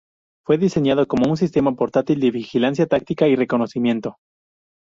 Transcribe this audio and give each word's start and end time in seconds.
Fue 0.47 0.57
diseñado 0.57 1.05
como 1.07 1.29
un 1.29 1.37
sistema 1.37 1.75
portátil 1.75 2.19
de 2.19 2.31
vigilancia 2.31 2.87
táctica 2.87 3.27
y 3.27 3.35
reconocimiento. 3.35 4.17